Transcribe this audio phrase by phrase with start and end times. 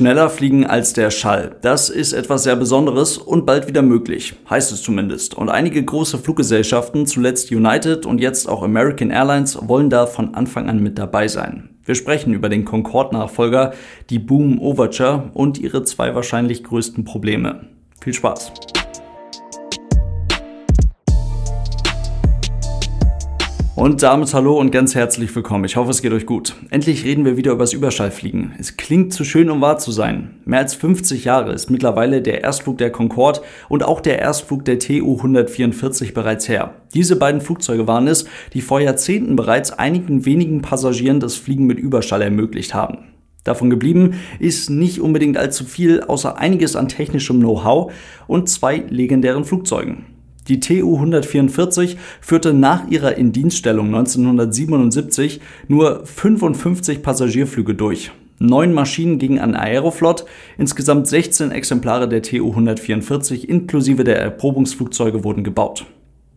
[0.00, 1.56] Schneller fliegen als der Schall.
[1.60, 5.34] Das ist etwas sehr Besonderes und bald wieder möglich, heißt es zumindest.
[5.34, 10.70] Und einige große Fluggesellschaften, zuletzt United und jetzt auch American Airlines, wollen da von Anfang
[10.70, 11.68] an mit dabei sein.
[11.84, 13.74] Wir sprechen über den Concorde-Nachfolger,
[14.08, 17.66] die Boom Overture und ihre zwei wahrscheinlich größten Probleme.
[18.00, 18.52] Viel Spaß!
[23.80, 25.64] Und damit hallo und ganz herzlich willkommen.
[25.64, 26.54] Ich hoffe, es geht euch gut.
[26.68, 28.52] Endlich reden wir wieder über das Überschallfliegen.
[28.58, 30.34] Es klingt zu schön, um wahr zu sein.
[30.44, 34.80] Mehr als 50 Jahre ist mittlerweile der Erstflug der Concorde und auch der Erstflug der
[34.80, 36.74] TU 144 bereits her.
[36.92, 41.78] Diese beiden Flugzeuge waren es, die vor Jahrzehnten bereits einigen wenigen Passagieren das Fliegen mit
[41.78, 42.98] Überschall ermöglicht haben.
[43.44, 47.90] Davon geblieben ist nicht unbedingt allzu viel, außer einiges an technischem Know-how
[48.26, 50.04] und zwei legendären Flugzeugen.
[50.50, 58.10] Die TU 144 führte nach ihrer Indienststellung 1977 nur 55 Passagierflüge durch.
[58.40, 60.24] Neun Maschinen gingen an Aeroflot,
[60.58, 65.86] insgesamt 16 Exemplare der TU 144 inklusive der Erprobungsflugzeuge wurden gebaut.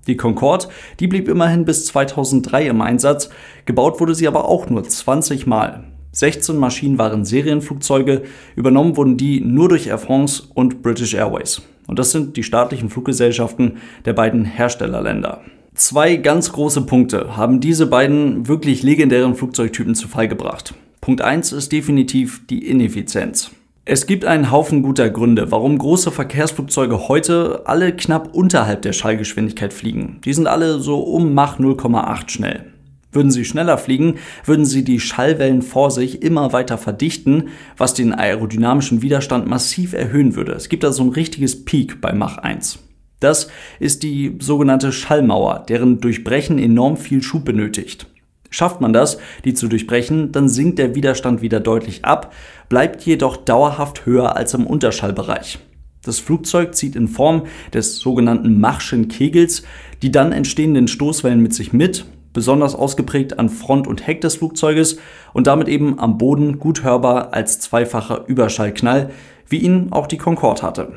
[0.05, 0.67] Die Concorde,
[0.99, 3.31] die blieb immerhin bis 2003 im Einsatz,
[3.65, 5.85] gebaut wurde sie aber auch nur 20 Mal.
[6.11, 8.21] 16 Maschinen waren Serienflugzeuge,
[8.55, 11.63] übernommen wurden die nur durch Air France und British Airways.
[11.87, 15.41] Und das sind die staatlichen Fluggesellschaften der beiden Herstellerländer.
[15.75, 20.75] Zwei ganz große Punkte haben diese beiden wirklich legendären Flugzeugtypen zu Fall gebracht.
[21.01, 23.51] Punkt 1 ist definitiv die Ineffizienz.
[23.85, 29.73] Es gibt einen Haufen guter Gründe, warum große Verkehrsflugzeuge heute alle knapp unterhalb der Schallgeschwindigkeit
[29.73, 30.21] fliegen.
[30.23, 32.72] Die sind alle so um Mach 0,8 schnell.
[33.13, 38.13] Würden sie schneller fliegen, würden sie die Schallwellen vor sich immer weiter verdichten, was den
[38.13, 40.53] aerodynamischen Widerstand massiv erhöhen würde.
[40.53, 42.79] Es gibt da so ein richtiges Peak bei Mach 1.
[43.19, 43.47] Das
[43.79, 48.07] ist die sogenannte Schallmauer, deren Durchbrechen enorm viel Schub benötigt.
[48.49, 52.33] Schafft man das, die zu durchbrechen, dann sinkt der Widerstand wieder deutlich ab,
[52.69, 55.59] bleibt jedoch dauerhaft höher als im Unterschallbereich.
[56.03, 59.63] Das Flugzeug zieht in Form des sogenannten Machschen Kegels
[60.01, 64.97] die dann entstehenden Stoßwellen mit sich mit besonders ausgeprägt an Front und Heck des Flugzeuges
[65.33, 69.11] und damit eben am Boden gut hörbar als zweifacher Überschallknall,
[69.47, 70.93] wie ihn auch die Concorde hatte.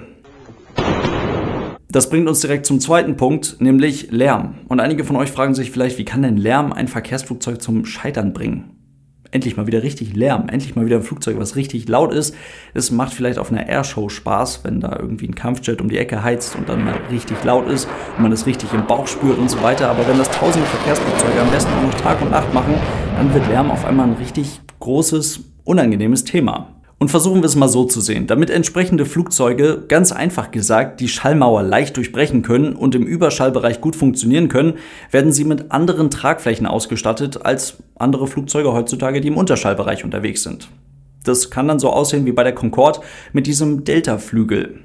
[1.89, 4.57] Das bringt uns direkt zum zweiten Punkt, nämlich Lärm.
[4.69, 8.33] Und einige von euch fragen sich vielleicht, wie kann denn Lärm ein Verkehrsflugzeug zum Scheitern
[8.33, 8.76] bringen?
[9.31, 12.35] Endlich mal wieder richtig Lärm, endlich mal wieder ein Flugzeug, was richtig laut ist.
[12.75, 16.23] Es macht vielleicht auf einer Airshow Spaß, wenn da irgendwie ein Kampfjet um die Ecke
[16.23, 19.51] heizt und dann mal richtig laut ist und man das richtig im Bauch spürt und
[19.51, 19.91] so weiter.
[19.91, 22.75] Aber wenn das tausende Verkehrsflugzeuge am besten noch Tag und Nacht machen,
[23.17, 26.76] dann wird Lärm auf einmal ein richtig großes, unangenehmes Thema.
[26.99, 28.27] Und versuchen wir es mal so zu sehen.
[28.27, 33.97] Damit entsprechende Flugzeuge, ganz einfach gesagt, die Schallmauer leicht durchbrechen können und im Überschallbereich gut
[33.97, 34.75] funktionieren können,
[35.11, 40.69] werden sie mit anderen Tragflächen ausgestattet als andere Flugzeuge heutzutage, die im Unterschallbereich unterwegs sind.
[41.23, 43.01] Das kann dann so aussehen wie bei der Concorde
[43.33, 44.79] mit diesem Delta-Flügel.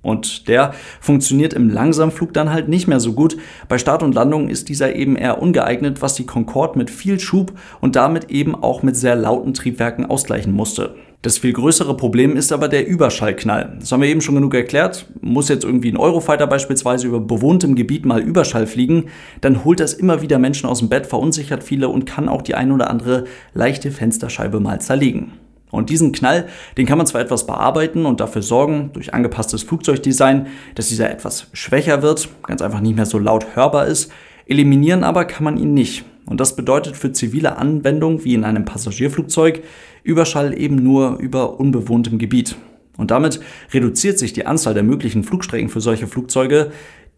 [0.00, 3.36] Und der funktioniert im Langsamflug dann halt nicht mehr so gut.
[3.68, 7.52] Bei Start und Landung ist dieser eben eher ungeeignet, was die Concorde mit viel Schub
[7.80, 10.94] und damit eben auch mit sehr lauten Triebwerken ausgleichen musste.
[11.20, 13.76] Das viel größere Problem ist aber der Überschallknall.
[13.80, 15.06] Das haben wir eben schon genug erklärt.
[15.20, 19.06] Muss jetzt irgendwie ein Eurofighter beispielsweise über bewohntem Gebiet mal Überschall fliegen,
[19.40, 22.54] dann holt das immer wieder Menschen aus dem Bett, verunsichert viele und kann auch die
[22.54, 25.32] ein oder andere leichte Fensterscheibe mal zerlegen.
[25.72, 26.46] Und diesen Knall,
[26.76, 30.46] den kann man zwar etwas bearbeiten und dafür sorgen, durch angepasstes Flugzeugdesign,
[30.76, 34.12] dass dieser etwas schwächer wird, ganz einfach nicht mehr so laut hörbar ist,
[34.46, 36.04] eliminieren aber kann man ihn nicht.
[36.28, 39.62] Und das bedeutet für zivile Anwendungen wie in einem Passagierflugzeug
[40.02, 42.56] Überschall eben nur über unbewohntem Gebiet.
[42.96, 43.40] Und damit
[43.72, 46.72] reduziert sich die Anzahl der möglichen Flugstrecken für solche Flugzeuge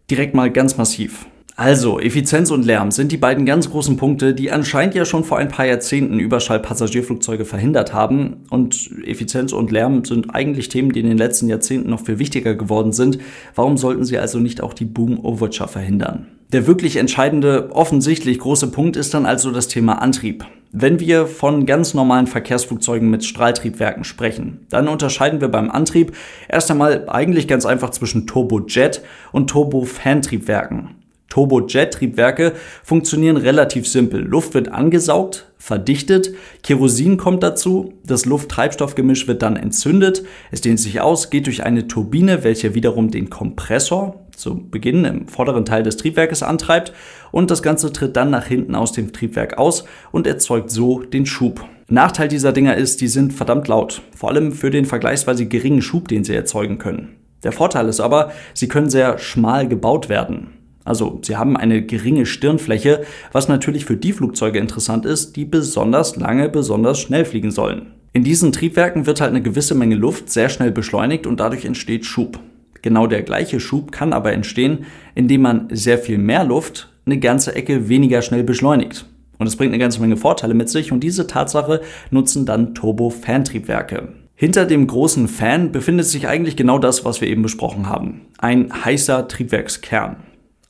[0.09, 1.25] direkt mal ganz massiv.
[1.61, 5.37] Also, Effizienz und Lärm sind die beiden ganz großen Punkte, die anscheinend ja schon vor
[5.37, 8.45] ein paar Jahrzehnten Überschallpassagierflugzeuge verhindert haben.
[8.49, 12.55] Und Effizienz und Lärm sind eigentlich Themen, die in den letzten Jahrzehnten noch viel wichtiger
[12.55, 13.19] geworden sind.
[13.53, 16.25] Warum sollten sie also nicht auch die Boom Overture verhindern?
[16.51, 20.43] Der wirklich entscheidende, offensichtlich große Punkt ist dann also das Thema Antrieb.
[20.71, 26.13] Wenn wir von ganz normalen Verkehrsflugzeugen mit Strahltriebwerken sprechen, dann unterscheiden wir beim Antrieb
[26.49, 31.00] erst einmal eigentlich ganz einfach zwischen Turbojet und Turbofan-Triebwerken.
[31.31, 34.21] Turbojet-Triebwerke funktionieren relativ simpel.
[34.21, 36.31] Luft wird angesaugt, verdichtet,
[36.61, 41.87] Kerosin kommt dazu, das Luft-Treibstoff-Gemisch wird dann entzündet, es dehnt sich aus, geht durch eine
[41.87, 46.93] Turbine, welche wiederum den Kompressor, zu Beginn im vorderen Teil des Triebwerkes antreibt
[47.31, 51.25] und das Ganze tritt dann nach hinten aus dem Triebwerk aus und erzeugt so den
[51.25, 51.63] Schub.
[51.87, 56.07] Nachteil dieser Dinger ist, die sind verdammt laut, vor allem für den vergleichsweise geringen Schub,
[56.07, 57.17] den sie erzeugen können.
[57.43, 60.60] Der Vorteil ist aber, sie können sehr schmal gebaut werden.
[60.83, 66.15] Also sie haben eine geringe Stirnfläche, was natürlich für die Flugzeuge interessant ist, die besonders
[66.15, 67.93] lange, besonders schnell fliegen sollen.
[68.13, 72.05] In diesen Triebwerken wird halt eine gewisse Menge Luft sehr schnell beschleunigt und dadurch entsteht
[72.05, 72.39] Schub.
[72.81, 74.85] Genau der gleiche Schub kann aber entstehen,
[75.15, 79.05] indem man sehr viel mehr Luft eine ganze Ecke weniger schnell beschleunigt.
[79.37, 84.09] Und es bringt eine ganze Menge Vorteile mit sich und diese Tatsache nutzen dann Turbo-Fan-Triebwerke.
[84.35, 88.21] Hinter dem großen Fan befindet sich eigentlich genau das, was wir eben besprochen haben.
[88.39, 90.17] Ein heißer Triebwerkskern.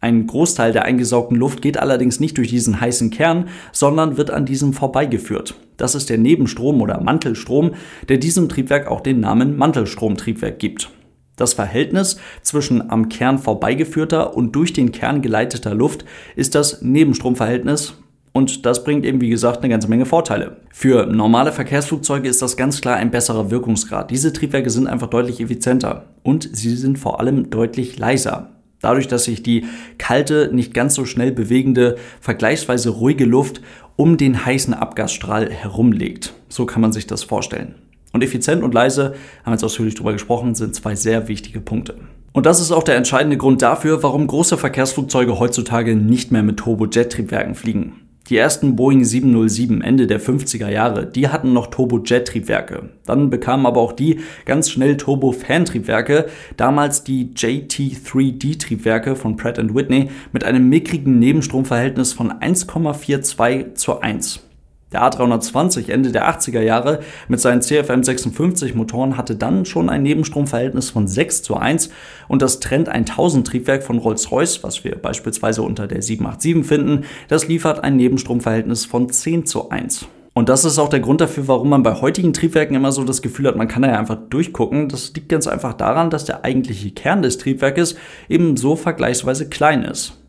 [0.03, 4.47] Ein Großteil der eingesaugten Luft geht allerdings nicht durch diesen heißen Kern, sondern wird an
[4.47, 5.53] diesem vorbeigeführt.
[5.77, 7.75] Das ist der Nebenstrom oder Mantelstrom,
[8.09, 10.89] der diesem Triebwerk auch den Namen Mantelstromtriebwerk gibt.
[11.35, 16.03] Das Verhältnis zwischen am Kern vorbeigeführter und durch den Kern geleiteter Luft
[16.35, 17.93] ist das Nebenstromverhältnis
[18.33, 20.57] und das bringt eben, wie gesagt, eine ganze Menge Vorteile.
[20.71, 24.09] Für normale Verkehrsflugzeuge ist das ganz klar ein besserer Wirkungsgrad.
[24.09, 28.49] Diese Triebwerke sind einfach deutlich effizienter und sie sind vor allem deutlich leiser.
[28.81, 29.65] Dadurch, dass sich die
[29.97, 33.61] kalte, nicht ganz so schnell bewegende, vergleichsweise ruhige Luft
[33.95, 36.33] um den heißen Abgasstrahl herumlegt.
[36.49, 37.75] So kann man sich das vorstellen.
[38.13, 39.13] Und effizient und leise,
[39.43, 41.95] haben wir jetzt ausführlich drüber gesprochen, sind zwei sehr wichtige Punkte.
[42.33, 46.57] Und das ist auch der entscheidende Grund dafür, warum große Verkehrsflugzeuge heutzutage nicht mehr mit
[46.57, 47.93] Turbojet-Triebwerken fliegen.
[48.31, 52.91] Die ersten Boeing 707 Ende der 50er Jahre, die hatten noch Turbojet-Triebwerke.
[53.05, 60.45] Dann bekamen aber auch die ganz schnell Turbo-Fan-Triebwerke, damals die JT3D-Triebwerke von Pratt Whitney mit
[60.45, 64.50] einem mickrigen Nebenstromverhältnis von 1,42 zu 1.
[64.91, 66.99] Der A320 Ende der 80er Jahre
[67.29, 71.89] mit seinen CFM 56 Motoren hatte dann schon ein Nebenstromverhältnis von 6 zu 1
[72.27, 77.47] und das Trend 1000 Triebwerk von Rolls-Royce, was wir beispielsweise unter der 787 finden, das
[77.47, 80.07] liefert ein Nebenstromverhältnis von 10 zu 1.
[80.33, 83.21] Und das ist auch der Grund dafür, warum man bei heutigen Triebwerken immer so das
[83.21, 84.87] Gefühl hat, man kann da ja einfach durchgucken.
[84.87, 87.95] Das liegt ganz einfach daran, dass der eigentliche Kern des Triebwerkes
[88.29, 90.20] eben so vergleichsweise klein ist.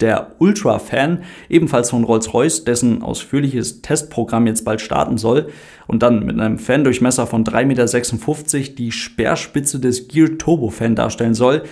[0.00, 5.48] Der Ultra-Fan, ebenfalls von Rolls-Royce, dessen ausführliches Testprogramm jetzt bald starten soll.
[5.86, 11.34] Und dann mit einem Fandurchmesser von 3,56 Meter die Speerspitze des Gear Turbo Fan darstellen
[11.34, 11.64] soll,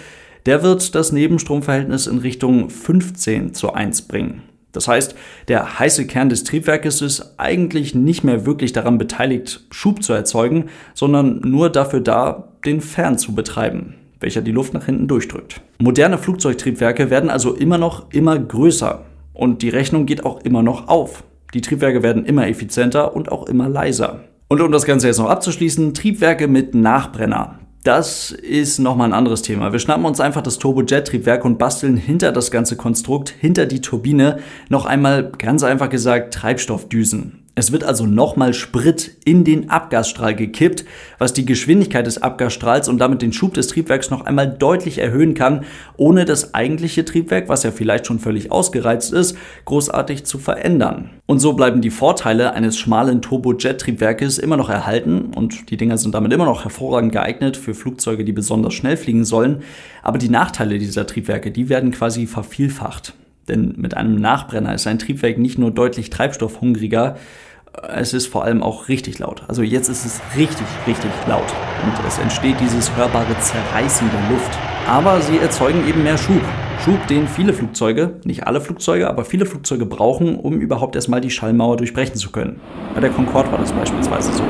[0.45, 4.43] der wird das Nebenstromverhältnis in Richtung 15 zu 1 bringen.
[4.73, 5.15] Das heißt,
[5.49, 10.67] der heiße Kern des Triebwerkes ist eigentlich nicht mehr wirklich daran beteiligt, Schub zu erzeugen,
[10.95, 15.61] sondern nur dafür da, den Fan zu betreiben welcher die Luft nach hinten durchdrückt.
[15.79, 20.89] Moderne Flugzeugtriebwerke werden also immer noch immer größer und die Rechnung geht auch immer noch
[20.89, 21.25] auf.
[21.55, 24.25] Die Triebwerke werden immer effizienter und auch immer leiser.
[24.49, 27.59] Und um das Ganze jetzt noch abzuschließen, Triebwerke mit Nachbrenner.
[27.85, 29.73] Das ist nochmal ein anderes Thema.
[29.73, 34.41] Wir schnappen uns einfach das Turbojet-Triebwerk und basteln hinter das ganze Konstrukt, hinter die Turbine,
[34.69, 37.45] noch einmal ganz einfach gesagt Treibstoffdüsen.
[37.59, 40.85] Es wird also nochmal Sprit in den Abgasstrahl gekippt,
[41.19, 45.35] was die Geschwindigkeit des Abgasstrahls und damit den Schub des Triebwerks noch einmal deutlich erhöhen
[45.35, 45.65] kann,
[45.97, 51.11] ohne das eigentliche Triebwerk, was ja vielleicht schon völlig ausgereizt ist, großartig zu verändern.
[51.27, 56.15] Und so bleiben die Vorteile eines schmalen Turbojet-Triebwerkes immer noch erhalten und die Dinger sind
[56.15, 59.65] damit immer noch hervorragend geeignet für Flugzeuge, die besonders schnell fliegen sollen,
[60.05, 63.15] aber die Nachteile dieser Triebwerke, die werden quasi vervielfacht.
[63.49, 67.17] Denn mit einem Nachbrenner ist ein Triebwerk nicht nur deutlich treibstoffhungriger,
[67.83, 69.43] es ist vor allem auch richtig laut.
[69.49, 71.45] Also jetzt ist es richtig, richtig laut.
[71.85, 74.51] Und es entsteht dieses hörbare Zerreißen der Luft.
[74.87, 76.43] Aber sie erzeugen eben mehr Schub.
[76.85, 81.31] Schub, den viele Flugzeuge, nicht alle Flugzeuge, aber viele Flugzeuge brauchen, um überhaupt erstmal die
[81.31, 82.61] Schallmauer durchbrechen zu können.
[82.95, 84.45] Bei der Concorde war das beispielsweise so.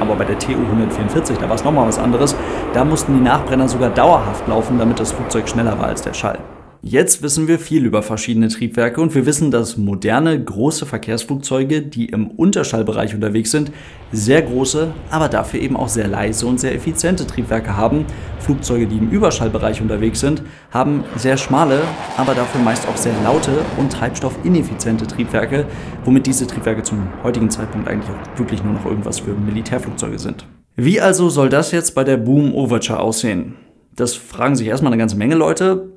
[0.00, 2.36] Aber bei der TU 144, da war es nochmal was anderes.
[2.74, 6.38] Da mussten die Nachbrenner sogar dauerhaft laufen, damit das Flugzeug schneller war als der Schall.
[6.88, 12.06] Jetzt wissen wir viel über verschiedene Triebwerke und wir wissen, dass moderne, große Verkehrsflugzeuge, die
[12.06, 13.72] im Unterschallbereich unterwegs sind,
[14.12, 18.04] sehr große, aber dafür eben auch sehr leise und sehr effiziente Triebwerke haben.
[18.38, 21.80] Flugzeuge, die im Überschallbereich unterwegs sind, haben sehr schmale,
[22.16, 25.66] aber dafür meist auch sehr laute und treibstoffineffiziente Triebwerke,
[26.04, 30.46] womit diese Triebwerke zum heutigen Zeitpunkt eigentlich auch wirklich nur noch irgendwas für Militärflugzeuge sind.
[30.76, 33.56] Wie also soll das jetzt bei der Boom Overture aussehen?
[33.96, 35.95] Das fragen sich erstmal eine ganze Menge Leute.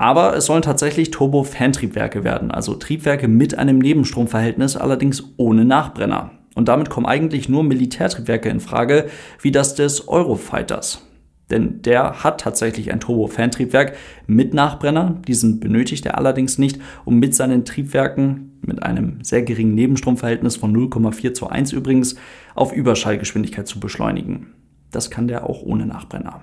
[0.00, 6.30] Aber es sollen tatsächlich Turbo-Fan-Triebwerke werden, also Triebwerke mit einem Nebenstromverhältnis, allerdings ohne Nachbrenner.
[6.54, 9.08] Und damit kommen eigentlich nur Militärtriebwerke in Frage,
[9.42, 11.06] wie das des Eurofighters.
[11.50, 13.94] Denn der hat tatsächlich ein Turbo-Fan-Triebwerk
[14.26, 15.20] mit Nachbrenner.
[15.28, 20.74] Diesen benötigt er allerdings nicht, um mit seinen Triebwerken mit einem sehr geringen Nebenstromverhältnis von
[20.74, 22.16] 0,4 zu 1 übrigens
[22.54, 24.54] auf Überschallgeschwindigkeit zu beschleunigen.
[24.92, 26.40] Das kann der auch ohne Nachbrenner.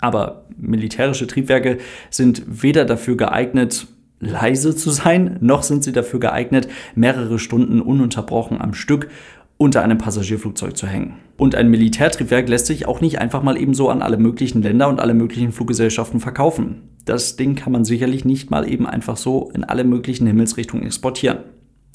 [0.00, 1.78] Aber militärische Triebwerke
[2.10, 3.86] sind weder dafür geeignet,
[4.20, 9.08] leise zu sein, noch sind sie dafür geeignet, mehrere Stunden ununterbrochen am Stück
[9.58, 11.14] unter einem Passagierflugzeug zu hängen.
[11.38, 15.00] Und ein Militärtriebwerk lässt sich auch nicht einfach mal ebenso an alle möglichen Länder und
[15.00, 16.88] alle möglichen Fluggesellschaften verkaufen.
[17.04, 21.38] Das Ding kann man sicherlich nicht mal eben einfach so in alle möglichen Himmelsrichtungen exportieren.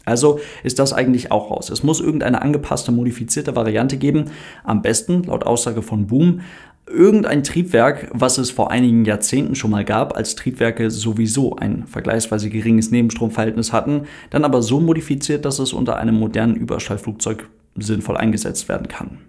[0.05, 1.69] Also ist das eigentlich auch raus.
[1.69, 4.25] Es muss irgendeine angepasste, modifizierte Variante geben.
[4.63, 6.41] Am besten, laut Aussage von Boom,
[6.87, 12.49] irgendein Triebwerk, was es vor einigen Jahrzehnten schon mal gab, als Triebwerke sowieso ein vergleichsweise
[12.49, 18.67] geringes Nebenstromverhältnis hatten, dann aber so modifiziert, dass es unter einem modernen Überschallflugzeug sinnvoll eingesetzt
[18.69, 19.19] werden kann.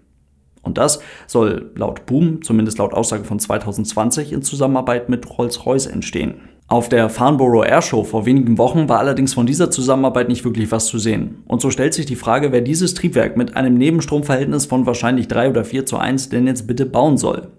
[0.61, 6.35] Und das soll laut Boom, zumindest laut Aussage von 2020, in Zusammenarbeit mit Rolls-Royce entstehen.
[6.67, 10.85] Auf der Farnborough Airshow vor wenigen Wochen war allerdings von dieser Zusammenarbeit nicht wirklich was
[10.85, 11.43] zu sehen.
[11.45, 15.49] Und so stellt sich die Frage, wer dieses Triebwerk mit einem Nebenstromverhältnis von wahrscheinlich 3
[15.49, 17.49] oder 4 zu 1 denn jetzt bitte bauen soll.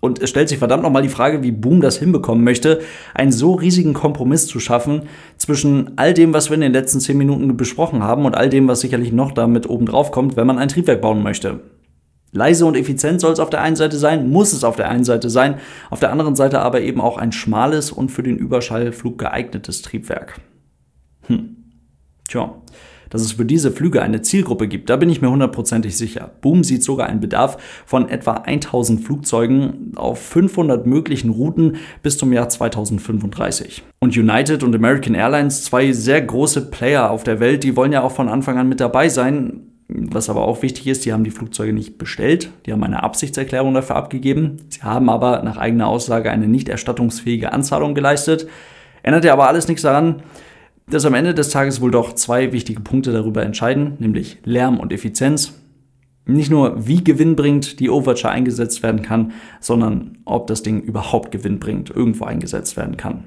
[0.00, 2.80] Und es stellt sich verdammt nochmal die Frage, wie Boom das hinbekommen möchte,
[3.14, 5.02] einen so riesigen Kompromiss zu schaffen
[5.36, 8.66] zwischen all dem, was wir in den letzten 10 Minuten besprochen haben und all dem,
[8.66, 11.60] was sicherlich noch damit oben drauf kommt, wenn man ein Triebwerk bauen möchte.
[12.32, 15.04] Leise und effizient soll es auf der einen Seite sein, muss es auf der einen
[15.04, 15.56] Seite sein,
[15.90, 20.40] auf der anderen Seite aber eben auch ein schmales und für den Überschallflug geeignetes Triebwerk.
[21.26, 21.56] Hm.
[22.28, 22.54] Tja,
[23.10, 26.30] dass es für diese Flüge eine Zielgruppe gibt, da bin ich mir hundertprozentig sicher.
[26.40, 32.32] Boom sieht sogar einen Bedarf von etwa 1000 Flugzeugen auf 500 möglichen Routen bis zum
[32.32, 33.82] Jahr 2035.
[33.98, 38.02] Und United und American Airlines, zwei sehr große Player auf der Welt, die wollen ja
[38.02, 39.69] auch von Anfang an mit dabei sein.
[39.92, 43.74] Was aber auch wichtig ist, die haben die Flugzeuge nicht bestellt, die haben eine Absichtserklärung
[43.74, 44.58] dafür abgegeben.
[44.68, 48.46] Sie haben aber nach eigener Aussage eine nicht erstattungsfähige Anzahlung geleistet.
[49.02, 50.22] Ändert ja aber alles nichts daran,
[50.88, 54.92] dass am Ende des Tages wohl doch zwei wichtige Punkte darüber entscheiden, nämlich Lärm und
[54.92, 55.54] Effizienz.
[56.24, 61.90] Nicht nur, wie gewinnbringend die Overture eingesetzt werden kann, sondern ob das Ding überhaupt gewinnbringend
[61.90, 63.24] irgendwo eingesetzt werden kann.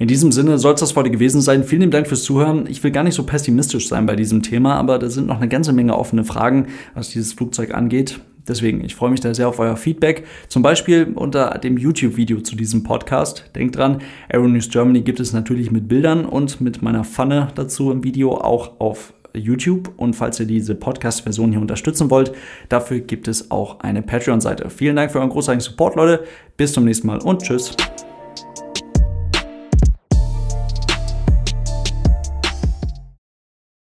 [0.00, 1.62] In diesem Sinne soll es das heute gewesen sein.
[1.62, 2.64] Vielen Dank fürs Zuhören.
[2.66, 5.48] Ich will gar nicht so pessimistisch sein bei diesem Thema, aber da sind noch eine
[5.48, 8.18] ganze Menge offene Fragen, was dieses Flugzeug angeht.
[8.48, 10.24] Deswegen, ich freue mich da sehr auf euer Feedback.
[10.48, 13.50] Zum Beispiel unter dem YouTube-Video zu diesem Podcast.
[13.54, 13.98] Denkt dran,
[14.30, 18.32] Aero News Germany gibt es natürlich mit Bildern und mit meiner Pfanne dazu im Video
[18.38, 19.92] auch auf YouTube.
[19.98, 22.32] Und falls ihr diese Podcast-Version hier unterstützen wollt,
[22.70, 24.70] dafür gibt es auch eine Patreon-Seite.
[24.70, 26.24] Vielen Dank für euren großartigen Support, Leute.
[26.56, 27.76] Bis zum nächsten Mal und tschüss.